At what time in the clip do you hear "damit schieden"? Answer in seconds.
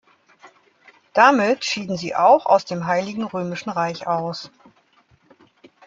1.13-1.95